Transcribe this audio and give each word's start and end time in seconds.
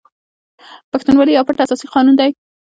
پښتونولي 0.91 1.31
یو 1.33 1.47
پټ 1.47 1.57
اساسي 1.63 1.87
قانون 1.93 2.15
دی. 2.19 2.29